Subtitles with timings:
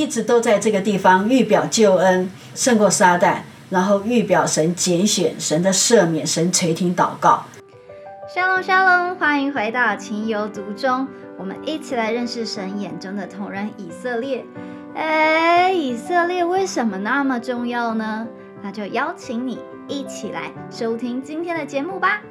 [0.00, 7.44] 一直都在这个地方预表救恩胜过撒旦，然后预表神拣选、神的赦免、神垂听祷告。
[8.34, 14.42] 沙龙沙龙，欢迎回到情有独钟，我们一起来认识神眼中的同人以色列。
[14.94, 18.26] 哎，以色列为什么那么重要呢？
[18.62, 22.22] 那就邀请你一起来收听今天的节目吧。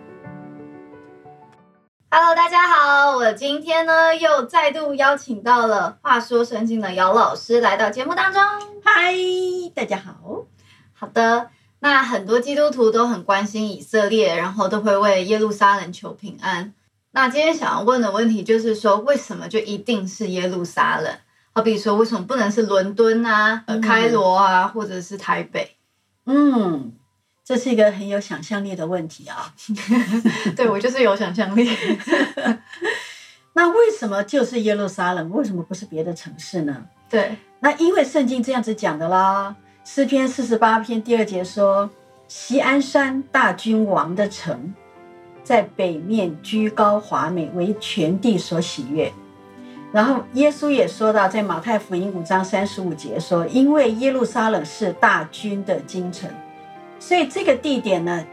[2.11, 8.41] Hello，大家好，我今天呢又再度邀请到了《话说圣经》的姚老师来到节目当中。
[8.83, 9.13] 嗨，
[9.75, 10.47] 大家好。
[10.91, 11.51] 好的，
[11.81, 16.73] 那很多基督徒都很关心以色列，然后都会为耶路撒冷求平安。
[17.11, 21.15] 那今天想要问的问题就是说，为什么就一定是耶路撒冷？
[21.53, 25.75] 好比说，为什么不能是伦敦啊、呃开罗啊，或者是台北？
[26.25, 26.91] 嗯，
[27.49, 29.51] 这是一个很有想象力的问题啊。
[30.55, 31.67] 对我就是有想象力。
[33.53, 35.31] 那为什么就是耶路撒冷？
[35.31, 36.85] 为什么不是别的城市呢？
[37.09, 39.55] 对，那因为圣经这样子讲的啦，
[39.89, 41.89] 《诗篇》四十八篇第二节说
[42.29, 44.71] ：“西安山大君王的城，
[45.43, 49.11] 在北面居高华美，为全地所喜悦。”
[49.91, 56.29] 然后耶稣也说到，在马太福音五章三十五节说：“因为耶路撒冷是大军的京城，
[56.99, 58.25] 所以这个地点呢，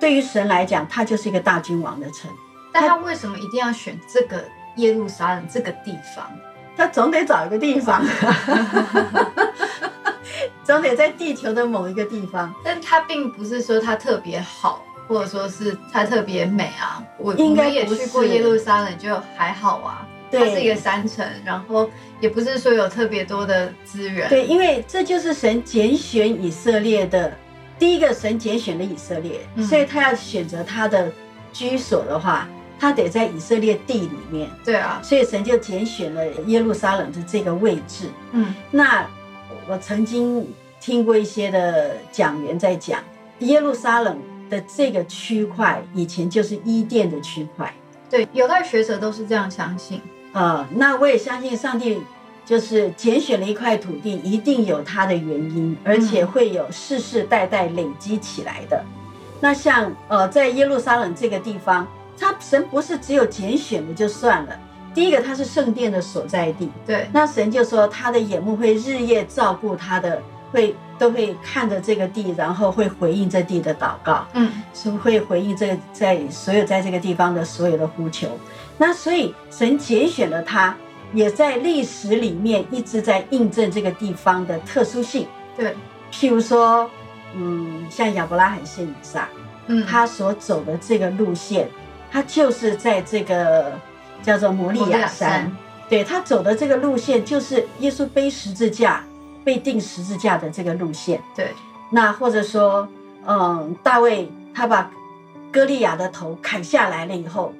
[0.00, 2.30] 对于神来讲，它就是一个大君王的城。
[2.72, 4.44] 但他为什么一定要选这个
[4.76, 6.30] 耶路撒冷这个地方？
[6.76, 8.04] 他总得找一个地方，
[10.62, 12.54] 总得在地球的某一个地方。
[12.62, 17.02] 但他并不是说他特别好，或者说是他特别美啊。
[17.16, 20.06] 我应该也去过耶路撒冷，就还好啊。
[20.30, 21.90] 它是一个山城，然后
[22.20, 24.28] 也不是说有特别多的资源。
[24.28, 27.34] 对，因为这就是神拣选以色列的
[27.78, 31.10] 第一个，神拣选了以色列，嗯所以他要选择他的
[31.52, 32.48] 居所的话，
[32.78, 38.10] 他得在以色列地里面，对啊，所以神就拣选了耶路撒冷的这个位置。
[38.32, 39.06] 嗯那
[39.68, 40.46] 我曾经
[40.80, 43.00] 听过一些的讲员在讲，
[43.40, 44.18] 耶路撒冷
[44.50, 47.72] 的这个区块以前就是伊甸的区块。
[48.10, 50.00] 对，犹太学者都是这样相信。
[50.32, 52.00] 啊、那我也相信上帝
[52.48, 58.82] 就是拣选了一块土地，一定有它的原因，而且会有世世代代累积起来的。
[59.38, 61.86] 那像呃，在耶路撒冷这个地方，
[62.18, 64.58] 他神不是只有拣选的就算了。
[64.94, 74.26] 第一个，他是圣殿的所在地，对，那神就说他的眼目会日夜照顾他的，会都会看着这个地，然后会回应这地的祷告。
[74.32, 78.26] 嗯是会回应这个在所有在这个地方的所有的呼求。
[78.78, 80.74] 那所以神拣选了他，
[81.12, 85.26] 也在历史里面一直在印证这个地方的特殊性。
[85.56, 85.74] 对，
[86.12, 86.88] 譬如说，
[87.34, 89.28] 嗯，像亚伯拉罕献以撒，
[89.66, 91.68] 嗯，他所走的这个路线，
[92.10, 93.72] 他就是在这个
[94.22, 95.50] 叫做摩利亚山。
[95.88, 99.02] 对他走的这个路线，就是耶稣背十字架、
[99.42, 101.18] 被钉十字架的这个路线。
[101.34, 101.54] 对，
[101.90, 102.86] 那或者说，
[103.26, 104.90] 嗯，大卫他把
[105.50, 107.54] 歌利亚的头砍下来了以后，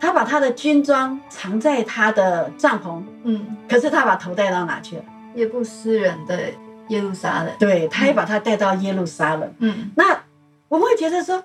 [0.00, 5.04] 他把他的军装藏在他的帐篷，嗯，可是他把头带到哪去了？
[5.34, 6.40] 耶布斯人的
[6.88, 7.52] 耶路撒冷。
[7.58, 9.54] 对，他也把他带到耶路撒冷。
[9.58, 10.22] 嗯，那
[10.68, 11.44] 我们会觉得说，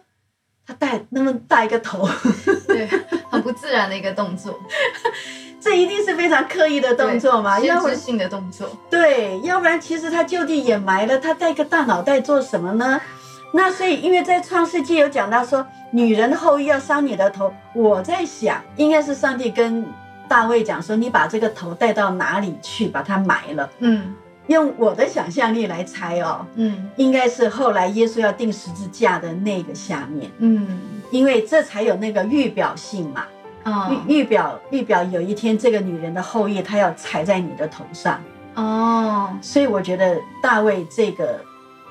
[0.66, 2.08] 他带那么大一个头，
[2.68, 2.88] 对，
[3.30, 4.58] 很不自然的一个动作，
[5.60, 7.60] 这一定是非常刻意的动作嘛？
[7.60, 8.68] 对要不限制性的动作。
[8.90, 13.02] 对，要不然其实他就地掩埋了，他带个大脑袋做什么呢？
[13.54, 19.86] 那所以，因为在创世纪有讲到说，女人的后裔要伤你的头，我在想，应该是上帝跟
[20.28, 23.70] 大卫讲说，你把这个头带到哪里去，把它埋了。
[23.80, 24.16] 嗯
[24.48, 30.80] 用我的想象力来猜哦，嗯应该是后来耶稣要钉十字架的那个下面，嗯
[31.10, 33.26] 因为这才有那个预表性嘛。
[33.64, 38.22] 哦预预表预表有一天这个女人的后裔，她要踩在你的头上。
[38.54, 41.42] 哦，所以我觉得大卫这个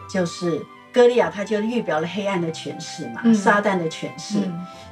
[0.09, 4.39] 就是歌利亚，他就预表了黑暗的权势嘛，撒旦的权势。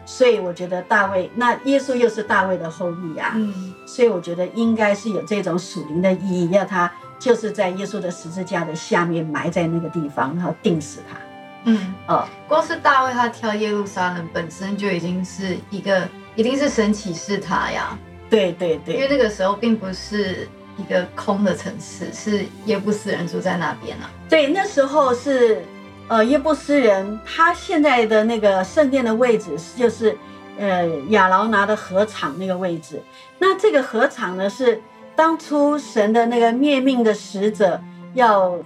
[0.04, 6.90] 所以我觉得大卫，那耶稣又是大卫的后裔啊，嗯所以我觉得应该是有这种属灵的意义，要他
[7.20, 11.16] 就是在耶稣的十字架的下面埋在那个地方，然后钉死他。
[11.64, 17.96] 嗯，哦，光是大卫他挑耶路撒冷本身就已经是一个，一定是神启示他呀，
[18.28, 24.10] 对对因为，那个时候并不是一个空的城市，是耶布斯人住在那边啊。
[24.28, 25.62] 对，那时候是
[26.08, 30.16] 呃耶布斯人，他现在的那个圣殿的位置就是
[30.58, 33.00] 呃亚劳拿的河场那个位置。
[33.38, 34.80] 那这个河场呢，是
[35.16, 37.80] 当初神的那个灭命的使者
[38.14, 38.56] 要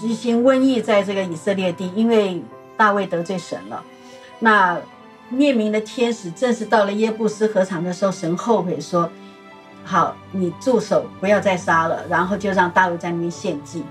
[0.00, 2.42] 实行瘟疫在这个以色列地，因为
[2.76, 3.82] 大卫得罪神了。
[4.40, 4.80] 那
[5.28, 9.08] 灭命的天使正是到了耶布斯河场的时候，神后悔说。
[9.84, 13.82] 好，你住手，不要再杀了，然后就让大卫在那边献祭。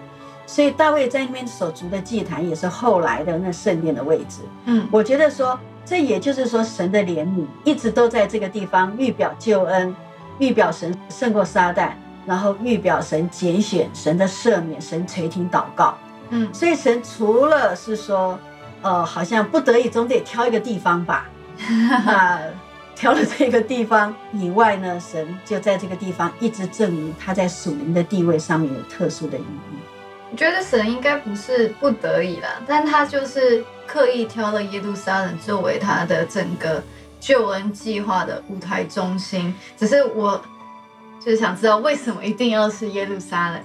[0.52, 4.42] 所以大卫在那边所筑的祭坛也是后来的那圣殿的位置。
[4.66, 9.96] 嗯，我觉得说，这也就是说，神的怜悯一直都在这个地方预表救恩，
[10.40, 11.92] 预表神胜过撒旦，
[12.26, 15.98] 然后预表神拣选，神的赦免，神垂听祷告。
[16.32, 18.38] 嗯所以神除了是说，
[18.82, 21.30] 呃，好像不得已总得挑一个地方吧，
[22.06, 22.42] 那
[22.94, 29.78] 挑了这个地方以外呢，神就在这个地方一直证明他在属灵的地位上面有特殊的意义。
[30.32, 36.82] 我觉得神应该不是不得已啦，但他就是刻意挑了耶路撒冷作为他的整个
[37.20, 39.54] 救恩计划的舞台中心。
[39.78, 40.42] 只是我
[41.20, 43.62] 就是想知道，为什么一定要是耶路撒冷？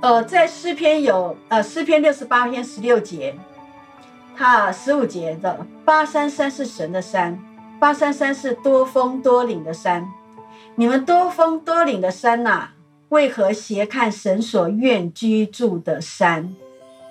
[0.00, 3.36] 呃，在诗篇有呃诗篇六十八篇十六节，
[4.34, 7.38] 它十五节的八三三是神的山，
[7.78, 10.08] 八三三是多峰多岭的山。
[10.76, 12.70] 你们多峰多岭的山呐、
[13.10, 16.54] 为何斜看神所愿居住的山？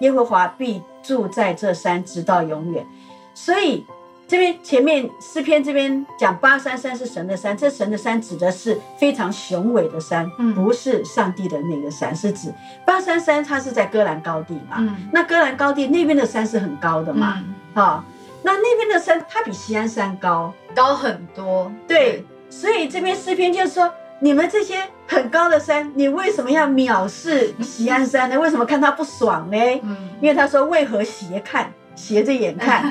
[0.01, 2.85] 耶和华必住在这山，直到永远。
[3.33, 3.83] 所以
[4.27, 12.53] 这边前面诗篇这边讲八山山是神的山，这神的山指的是非常雄伟的山，嗯不是上帝的那个山，是指
[12.85, 14.77] 八山山它是在戈兰高地嘛。
[14.77, 17.41] 嗯那戈兰高地那边的山是很高的嘛，
[17.73, 18.05] 嗯，啊、
[18.43, 21.71] 那那边的山它比西安山高，高很多。
[21.87, 24.75] 对，所以这边诗篇就是说，你们这些
[25.07, 28.39] 很高的山，你为什么要藐视喜安山呢？
[28.39, 29.57] 为什么看它不爽呢？
[29.83, 32.83] 嗯，因为他说为何斜看，斜着眼看，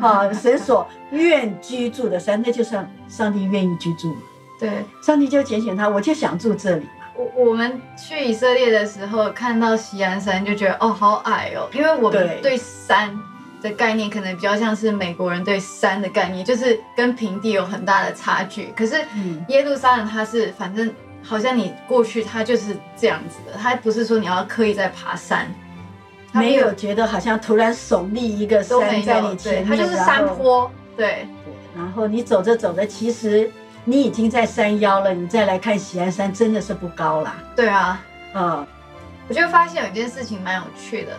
[0.00, 4.20] 啊， 神所愿居住的山，那就是上帝愿意居住嘛，
[4.58, 4.70] 对。
[5.02, 6.86] 上帝就拣选他，我就想住这里。
[7.14, 13.16] 我我们去以色列的时候，看到西安山就觉得哦，好矮哦，因为我们对对山
[13.62, 18.72] 的概念可能比较像是美国人对山的概念，就是跟平地有很大的差距。
[18.76, 20.92] 可是嗯耶路撒冷它是反正
[21.22, 25.46] 好像你过去它就是这样子的，它不是说你要刻意在爬山，
[26.32, 31.06] 它没有觉得好像突然耸立一个山在你对，前面，它就是山坡，对。
[31.06, 31.26] 对，
[31.76, 33.50] 然后你走着走着，其实
[33.84, 37.36] 你已经在山腰了，你再来看喜安山，真的是不高啦。
[37.56, 38.02] 对啊，
[38.34, 38.66] 嗯，
[39.28, 41.12] 我就发现有一件事情蛮有趣的，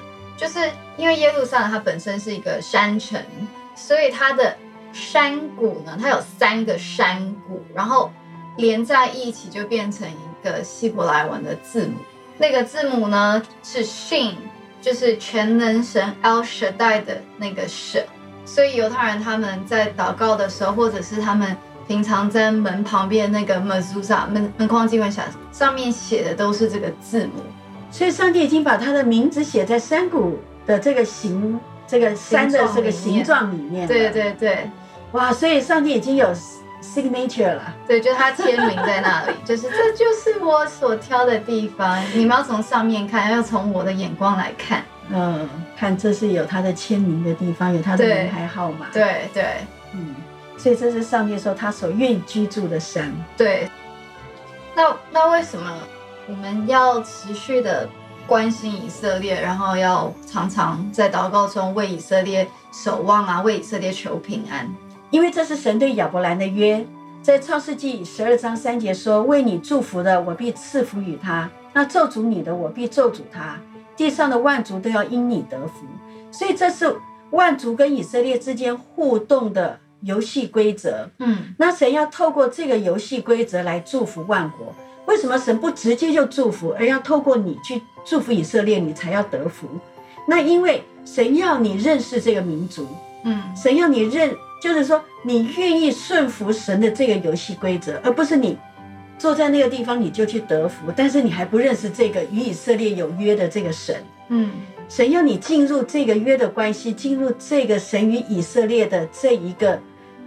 [0.43, 0.59] 就是
[0.97, 3.17] 因为耶路撒冷它本身是一个山城，
[3.77, 4.53] 所以它的
[4.91, 8.11] 山谷呢，它有三个山谷，然后
[8.57, 11.93] 连在一起就变成一个希伯来文的字母。
[12.37, 14.33] 那个字母呢是 Shin，
[14.81, 18.05] 就是全能神 El Shaddai 的那个神。
[18.45, 21.55] 所以犹太人他们在祷告的时候，或者是他们
[21.87, 25.23] 平常在门旁边那个 mezuzah 门门框经文下
[25.53, 27.41] 上面写的都是这个字母。
[27.93, 33.87] 所以上帝已经把他的名字写在山谷的这个形，这个山的这个形状里面。
[33.87, 34.67] 对，对对
[35.11, 36.33] 哇，所以上帝已经有
[36.81, 37.71] signature 了。
[37.87, 42.03] 对，就他签名在那里，就是这就是我所挑的地方。
[42.15, 44.83] 你们要从上面看，要从我的眼光来看。
[45.11, 45.47] 嗯，
[45.77, 49.45] 看这是有他的签名的地方，有他的对门牌号码。，对对
[49.93, 50.15] 嗯，
[50.57, 53.13] 所以这是上帝说他所愿意居住的山。
[53.37, 53.69] 对。
[54.75, 55.71] 那那为什么
[56.27, 57.89] 我们要持续的
[58.25, 64.73] 关心以色列，然后要常常在祷告中为以色列守望啊，为以色列求平安？
[65.09, 66.85] 因为这是神对亚伯兰的约，
[67.21, 73.59] 在创世纪十二章三节说：“为你祝福的，我必赐福与他；那咒诅你的，我必咒诅他。
[73.95, 75.85] 地上的万族都要因你得福。”
[76.31, 76.95] 所以这是
[77.31, 81.09] 万族跟以色列之间互动的游戏规则。
[81.19, 84.73] 嗯那神要透过这个游戏规则来祝福万国。
[85.05, 89.67] 为什么神不直接就祝福，而要透过你去祝福以色列，你才要得福？
[90.27, 92.87] 那因为神要你认识这个民族，
[93.23, 93.41] 嗯。
[93.55, 98.57] 神要你认，就是说你愿意顺服神的这个游戏规则，而不是你
[99.17, 103.95] 坐在那个地方你就去得福，但是你还不认识这个与以色列有约的这个神。
[104.29, 104.51] 嗯。
[104.89, 109.79] 神要你进入这个约的关系，进入这个神与以色列的这一个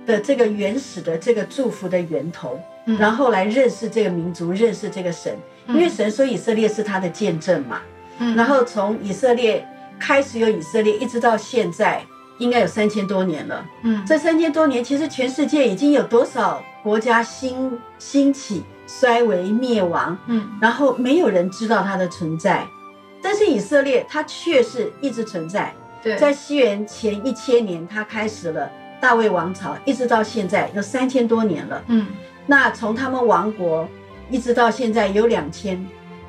[0.05, 2.99] 的这个原始的这个祝福的源头，嗯。
[2.99, 5.37] 然后来认识这个民族，认识这个神。
[5.69, 7.81] 因为神说以色列是他的见证嘛，
[8.19, 8.35] 嗯。
[8.37, 9.67] 然后从以色列
[9.99, 12.05] 开始有以色列，一直到现在，
[12.39, 13.67] 应该有三千多年了。
[13.83, 14.05] 嗯。
[14.07, 20.49] 这三千多年，其实全世界已经有多少国家兴兴起、衰微、灭亡，嗯。
[20.61, 22.65] 然后没有人知道它的存在。
[23.21, 26.17] 但是以色列它却是一直存在，对。
[26.17, 31.83] 在西元前一千年，它开始了大卫王朝，一直到现在有三千多年了。
[31.89, 32.07] 嗯
[32.47, 33.89] 那从他们亡国
[34.31, 35.85] 一直到现在有两千，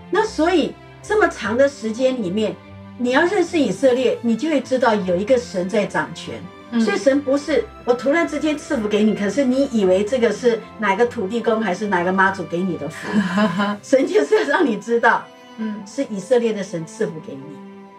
[0.10, 2.56] 那所以这么长的时间里面，
[2.98, 6.36] 你要认识以色列，你就会知道有一个神在掌权。
[6.72, 6.82] 嗯。
[6.82, 13.08] 所以神不是我突然之间赐福给你，可是你以为这个是哪个土地公还是哪个妈祖给你的福？
[13.84, 15.26] 神就是要让你知道，
[15.58, 15.82] 嗯。
[15.86, 17.42] 是以色列的神赐福给你，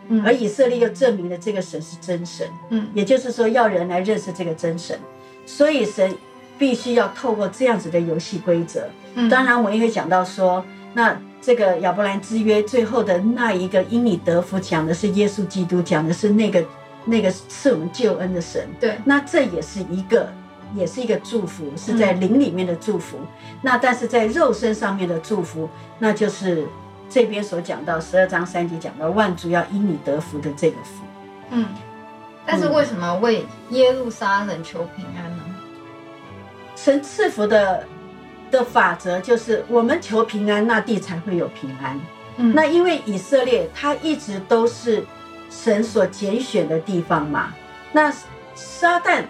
[0.08, 0.22] 嗯。
[0.24, 2.88] 而以色列又证明了这个神是真神，嗯。
[2.94, 4.98] 也就是说要人来认识这个真神，
[5.46, 6.14] 所以神
[6.58, 8.88] 必须要透过这样子的游戏规则。
[9.14, 16.64] 嗯当然，我也会讲到说，那这个亚伯兰之约最后的那一个因你得福，讲的是耶稣基督，讲的是那个
[17.04, 18.68] 那个赐我们救恩的神。
[18.78, 20.30] 对那这也是一个，
[20.74, 23.18] 也是一个祝福，是在灵里面的祝福。
[23.62, 26.66] 那但是在肉身上面的祝福，那就是
[27.08, 31.04] 这边所讲到十二章三节讲到万族要因你得福的这个福。
[31.50, 31.66] 嗯，
[32.44, 35.44] 但是为什么为耶路撒冷求平安呢？
[36.80, 37.84] 神赐福的
[38.52, 42.00] 的法则就是，我们求平安，那地才会有平安。
[42.36, 45.04] 嗯那因为以色列它一直都是
[45.50, 47.52] 神所拣选的地方嘛，
[47.90, 48.14] 那
[48.54, 49.24] 撒旦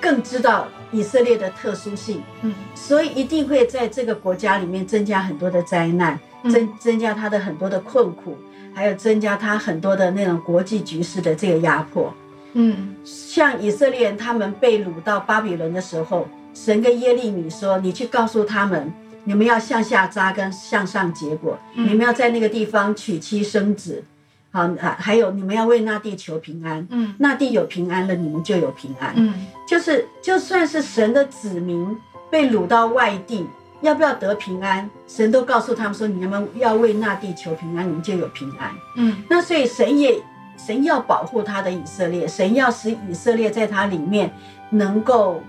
[0.00, 8.38] 更知道以色列的特殊性，嗯所以一定会在这个国家里面增加很多的灾难，嗯增增加他的很多的困苦，
[8.74, 12.14] 还有增加他很多的那种国际局势的这个压迫。
[12.54, 18.92] 嗯像以色列人他们被掳到巴比伦的时候，神跟耶利米说：“你去告诉他们，
[19.24, 21.58] 你们要向下扎根，向上结果。
[21.74, 24.04] 嗯你们要在那个地方娶妻生子。
[24.50, 26.86] 好，啊，还有你们要为那地求平安。
[26.90, 29.12] 嗯那地有平安了，你们就有平安。
[29.16, 31.96] 嗯就是就算是神的子民
[32.30, 33.46] 被掳到外地，
[33.82, 38.70] 要不要得平安，神都告诉他们说：你们要为那地求平安，你们就有平安。
[38.96, 40.18] 嗯那所以神也
[40.56, 44.32] 神要保护他的以色列，神要使以色列在他里面
[44.70, 45.42] 能够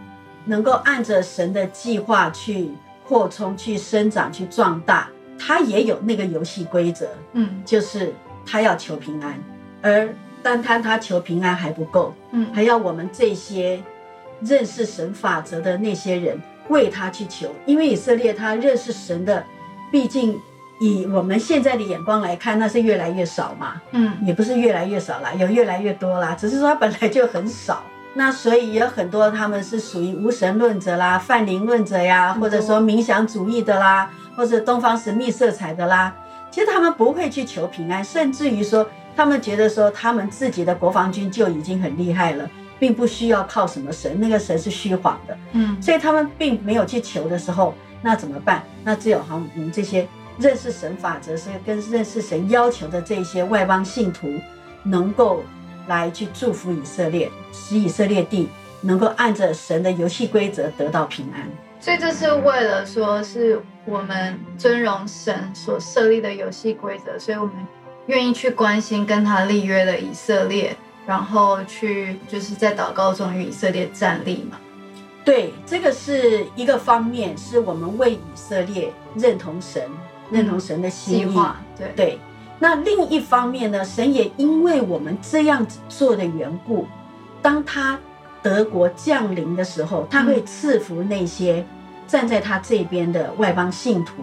[0.46, 2.72] 能够按着神的计划去
[3.08, 5.10] 扩充、去生长、去壮大。
[5.42, 8.14] 他也有那个游戏规则，嗯就是
[8.46, 9.42] 他要求平安，
[9.82, 13.82] 而单单他求平安还不够，嗯还要我们这些
[14.42, 19.42] 认识神法则的那些人为他去求，因为以色列他认识神的，
[19.90, 20.38] 毕竟
[20.82, 27.82] 以我们现在的眼光来看，那是越来越少嘛，嗯也不是越来越少啦，有越来越多啦，只是说他本来就很少。
[28.16, 36.14] 那所以也有很多他们是属于无神论者啦、泛灵论者呀，或者说冥想主义的啦，或者东方神秘色彩的啦。
[36.52, 38.86] 其实他们不会去求平安，甚至于说
[39.16, 42.50] 他们觉得说他们自己的国防军就已经很厉害了，
[42.80, 45.38] 并不需要靠什么神，那个神是虚晃的。
[45.52, 48.64] 嗯所以他们并没有去求的时候，那怎么办？
[48.84, 50.08] 那只有好像我们这些
[50.40, 54.28] 认识神法则是跟认识神要求的这些外邦信徒，
[54.84, 55.44] 能够
[55.90, 58.48] 来去祝福以色列，使以色列地
[58.82, 61.50] 能够按着神的游戏规则得到平安。
[61.82, 67.56] 所以这是为了说是我们尊荣神所设立的游戏规则，所以我们
[68.06, 70.76] 愿意去关心跟他立约的以色列，
[71.08, 74.58] 然后去就是在祷告中与以色列站立嘛。
[75.26, 79.82] 对，这个是一个方面，是我们为以色列认同神、
[80.32, 81.20] 认同神的心意。
[81.20, 82.20] 计划对对，
[82.60, 86.86] 那另一方面呢，神也因为我们这样子做的缘故，
[87.42, 87.98] 当他
[88.44, 91.66] 德国降临的时候，他会赐福那些
[92.06, 94.16] 站在他这边的外邦信徒，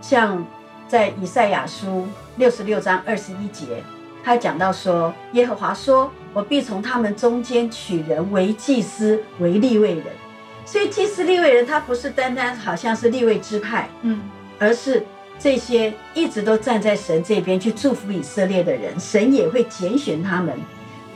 [0.00, 0.46] 像
[0.86, 2.06] 在以赛亚书
[2.36, 3.82] 六十六章二十一节，
[4.22, 10.04] 他讲到说，耶和华说：“我必从他们中间取人为祭司，为立位人。”
[10.64, 14.20] 所以祭司立位人，他不是单单好像是立位支派，嗯
[14.58, 15.04] 而是
[15.38, 20.54] 这些一直都站在神这边去祝福以色列的人，神也会拣选他们，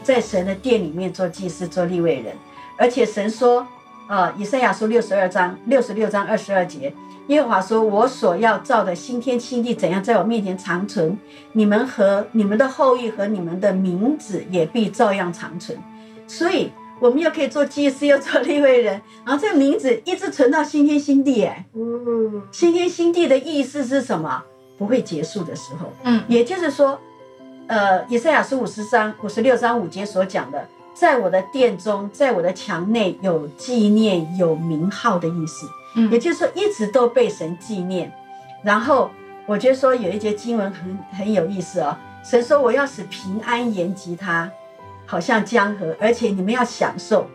[0.03, 2.35] 在神的殿里面做祭司、做立位人。
[2.77, 3.67] 而且神说，
[4.09, 6.93] 呃，以赛亚书六十二章六十六章二十二节，
[7.29, 11.19] 耶和华说：“我所要造的新天新地怎样在我面前长存，
[11.53, 15.79] 你们和你们的后裔和你们的名字也必照样长存。”
[16.29, 16.71] 所以。
[17.01, 22.43] 我们又可以做祭司， 又做立位人，然后这个名字一直存到新天新地，哎，嗯。
[22.53, 24.43] 新天新地的意思是什么？
[24.79, 26.23] 不会结束的时候，嗯。
[26.29, 26.99] 也就是说，
[27.67, 35.67] 呃，以赛亚书五十三五十六章五节所讲的，在我的殿中，在我的墙内有纪念、有名号的意思，
[35.97, 36.11] 嗯。
[36.13, 38.13] 也就是说，一直都被神纪念。
[38.63, 39.11] 然后，
[39.47, 44.51] 我觉得说有一节经文很很有意思哦，神说我要使平安延及他，
[45.11, 47.27] 好像江河，而且你们要享受，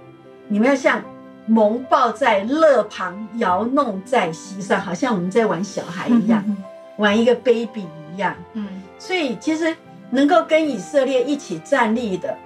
[0.47, 1.03] 你们要像
[1.45, 6.41] 蒙抱在乐旁，摇弄在膝上，好像我们在玩小孩一样，
[6.97, 8.33] 玩一个 baby 一样。
[8.53, 8.65] 嗯
[8.97, 9.75] 所以其实
[10.11, 12.37] 能够跟以色列一起站立的，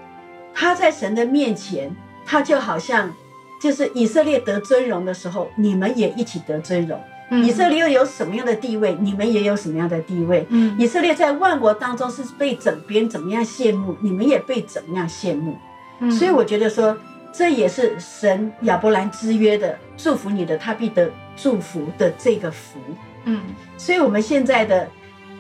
[0.52, 1.96] 他在神的面前，
[2.26, 3.14] 他就好像
[3.62, 7.00] 就是以色列得尊荣的时候，你们也一起得尊荣。
[7.30, 10.46] 嗯以色列又有什么样的地位，你们也有什么样的地位。
[10.50, 15.58] 嗯以色列在万国当中是被怎别人怎么样羡慕，你们也被怎么样羡慕。
[16.00, 16.98] 嗯所以我觉得说，
[17.32, 22.80] 这也是神亚伯兰之约的祝福你的，他必得祝福的这个福。
[23.26, 23.42] 嗯，
[23.78, 24.90] 所以我们现在的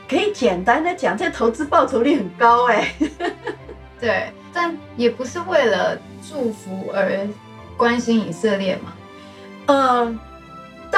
[0.08, 2.94] 可以简单的讲，这投资报酬率很高哎。
[4.00, 5.98] 对，但也不是为了
[6.30, 7.28] 祝福而
[7.76, 8.94] 关心以色列嘛。
[9.66, 10.20] 呃，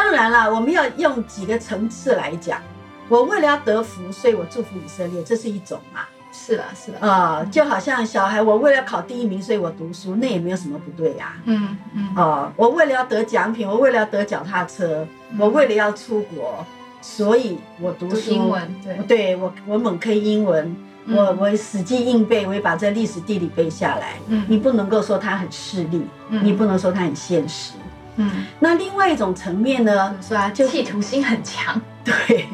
[0.02, 2.60] 当然了，我们要用几个层次来讲。
[3.08, 6.02] 我为了要得福，所以我祝福以色列，这是一种嘛。
[6.34, 11.34] 是啦，是啦，啊，就好像小孩，我为了考第一名，所以我读书，那也没有什么不对呀。
[11.46, 15.06] 嗯嗯，哦，我为了要得奖品，我为了要得脚踏车，
[15.38, 16.66] 我为了要出国，
[17.00, 18.32] 所以我读书。
[18.32, 20.76] 英文，对，对我我猛 K 英文，
[21.10, 24.14] 我我死记硬背，我也把这历史地理背下来。
[24.30, 27.74] 嗯，你不能够说他很势利，你不能说他很现实。
[28.18, 31.80] 嗯，那另外一种层面呢，是啊，就企图心很强。
[32.04, 32.48] 对。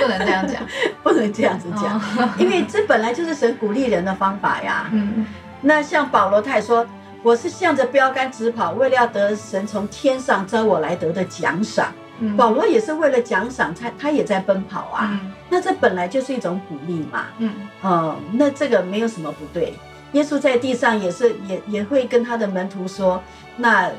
[0.00, 0.60] 不能这样讲，
[1.04, 2.00] 不能这样子讲，
[2.36, 4.88] 因为这本来就是神鼓励人的方法呀。
[4.92, 5.24] 嗯，
[5.60, 6.84] 那像保罗他也说，
[7.22, 11.92] 我是向着标杆直跑，为了要得神从天上招我来得的奖赏。
[12.36, 15.20] 保罗也是为了奖赏，他他也在奔跑啊。
[15.48, 17.26] 那这本来就是一种鼓励嘛。
[17.38, 19.74] 嗯，哦，那这个没有什么不对。
[20.12, 23.22] 耶稣在地上也是也也会跟他的门徒说，
[23.56, 23.90] 那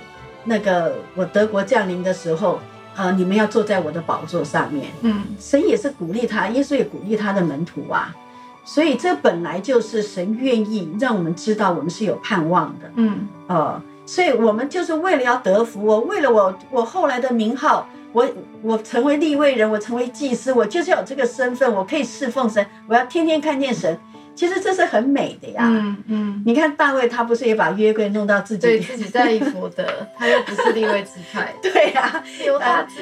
[0.45, 2.59] 那个我德国降临的时候。
[2.97, 4.87] 呃，你们要坐在我的宝座上面。
[5.01, 8.15] 嗯，神也是鼓励他，耶稣也鼓励他的门徒啊。
[8.63, 12.89] 所以这本来就是神愿意让我们知道我们是有盼望的。
[12.95, 18.25] 嗯，呃，所以我们就是为了要得福，我为了我我后来的名号，我
[18.61, 23.99] 我成为立位人，我成为祭司，我就是有这个身份，我可以侍奉神，我要天天看见神。
[24.35, 29.85] 其实这是很美的呀，嗯嗯，你看大卫他不是也把约柜弄到自己，对自己在一福德，
[30.17, 32.21] 他又不是立位之派， 对呀，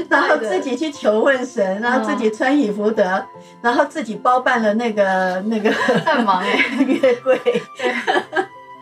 [0.09, 3.25] 然后自己去求问神，然后自己穿以福德，
[3.61, 5.71] 然后自己包办了那个 那个，
[6.05, 7.39] 太忙哎，约柜，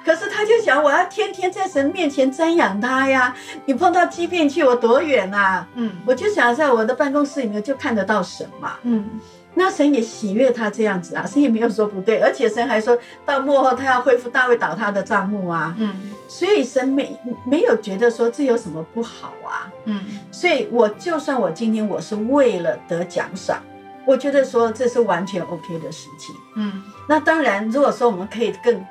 [0.03, 3.33] 可是他就想我要天天在神面前瞻仰他呀，
[3.65, 9.07] 你碰到欺骗去我多远啊，嗯，我就想在我的办公室里面就看得到神嘛，嗯。
[9.53, 15.93] 那神也喜悦他这样子啊，神也没有说不对，而且神还说到幕后他要恢复大卫倒塌的账目啊，嗯，
[16.27, 23.61] 所以神没没有觉得说这有什么不好啊，嗯，所以我就算我今天我是为了得奖赏，
[24.05, 28.85] 我觉得说这是完全 OK 的事情，嗯，那当然如果说我们可以更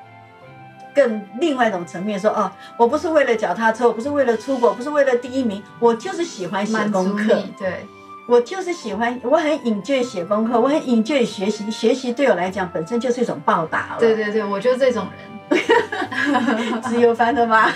[0.94, 7.86] 更另外一种层面说，哦，我不是为了脚踏车，我不是为了出国，不是为了第一名，我就是喜欢写功课，对。
[8.30, 13.96] 我就是喜欢，我很引荐写功课，我很引荐学习，学习对我来讲本身就是一种报答了。
[13.98, 15.20] 对对对，我就是这种人。
[16.82, 17.68] 自由翻的吗？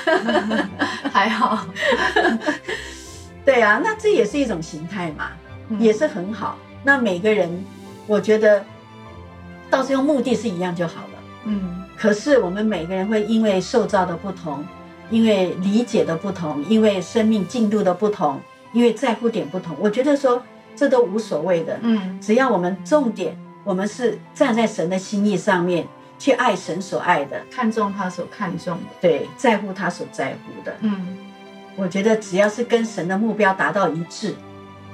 [1.13, 1.67] 还好。
[3.45, 5.31] 对啊，那这也是一种形态嘛，
[5.81, 6.57] 也是很好。
[6.85, 7.65] 那每个人，
[8.07, 8.65] 我觉得，
[9.69, 11.19] 到时候目的是一样就好了。
[11.47, 11.83] 嗯。
[11.97, 14.65] 可是我们每个人会因为受造的不同，
[15.11, 18.41] 因为理解的不同，因为生命进度的不同。
[18.75, 20.43] 因为在乎点不同，我觉得说
[20.77, 21.79] 这都无所谓的。
[21.81, 23.35] 嗯，只要我们重点，
[23.65, 25.87] 我们是站在神的心意上面
[26.19, 30.77] 去爱神所爱的，看重他所看重的，对，在乎他所在乎的。
[30.81, 31.17] 嗯，
[31.77, 34.35] 我觉得只要是跟神的目标达到一致，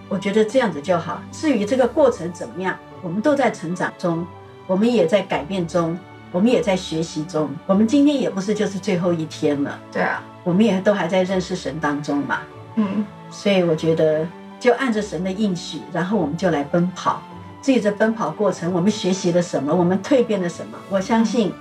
[0.08, 1.22] 我觉得这样子就好。
[1.32, 4.26] 至于这个过程怎么样，我们都在成长中，
[4.66, 5.98] 我们也在改变中，
[6.32, 7.48] 我们也在学习中。
[7.66, 9.78] 我们今天也不是就是最后一天了。
[9.90, 12.40] 对啊，我们也都还在认识神当中嘛。
[12.74, 13.06] 嗯。
[13.30, 14.26] 所以我觉得，
[14.58, 17.22] 就按着神的应许，然后我们就来奔跑。
[17.62, 21.52] 至于这奔跑过程，我们学习了什么，我们蜕变了什么，我相信，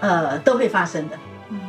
[0.00, 1.16] 呃，都会发生的。
[1.50, 1.60] 嗯，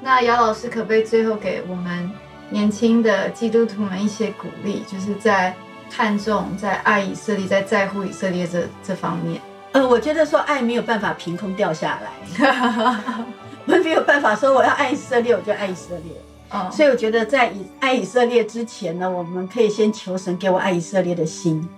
[0.00, 2.10] 那姚老师可不可以最后给我们
[2.50, 5.52] 年轻的基督徒们一些鼓励，就是在
[5.90, 9.40] 看重、在爱以色列、在在乎以色列这这方面？
[9.72, 12.10] 呃，我觉得说爱没有办法凭空掉下来，
[13.66, 16.12] 我们没有办法说我要爱以色列，我就爱以色列。
[16.70, 21.68] 所以我觉得，在以爱以色列之前呢，我们可以先求神给我爱以色列的心，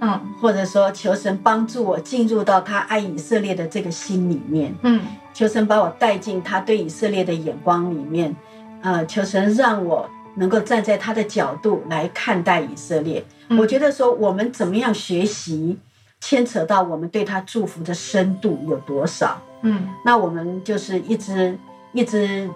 [0.00, 5.00] 嗯，或者说求神帮助我进入到他爱以色列的这个心里面，嗯，
[5.32, 8.34] 求神把我带进他对以色列的眼光里面，
[8.82, 13.24] 呃，求神让我能够站在他的角度来看待以色列。
[13.58, 15.78] 我觉得说我们怎么样学习，
[16.20, 21.58] 牵扯到我们对他祝福的深度有多少，嗯，那我们就是一直
[21.92, 22.48] 一直。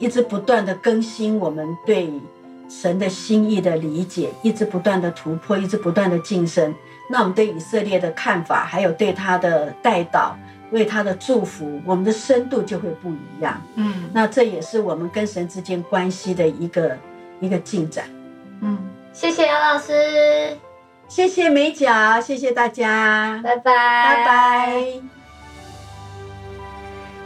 [0.00, 2.10] 一直不断的更新我们对
[2.68, 6.74] 神的心意的理解，一直不断的突破，一直不断的晋升。
[7.08, 10.36] 那我们对以色列的看法，还有对他的带导，
[10.70, 13.60] 为他的祝福，我们的深度就会不一样。
[13.74, 16.96] 嗯，那这也是我们跟神之间关系的一个
[17.40, 18.06] 一个进展。
[18.62, 18.78] 嗯，
[19.12, 20.56] 谢谢姚老师，
[21.08, 25.19] 谢谢美角，谢谢大家，拜拜，拜拜。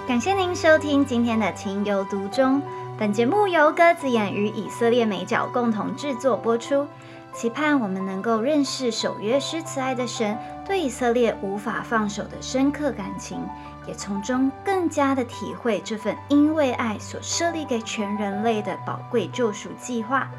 [0.06, 2.60] 感谢您收听今天的情有独钟。
[2.98, 6.86] 本节目由鸽子眼与以色列美角共同制作播出，
[7.32, 10.36] 期盼我们能够认识守约施慈爱的神
[10.66, 13.48] 对以色列无法放手的深刻感情，
[13.88, 20.30] 也从中更加的体会这份因为爱所设立给全人类的宝贵救赎计划。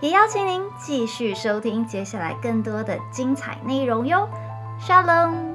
[0.00, 4.26] 也邀请您继续收听接下来更多的精彩内容哟，
[4.80, 5.53] 沙龙。